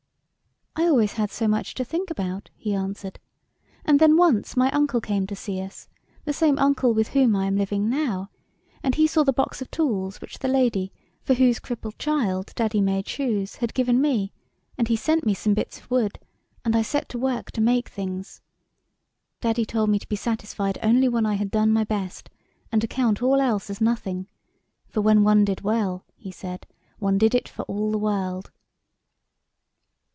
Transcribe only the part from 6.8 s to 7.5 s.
with whom I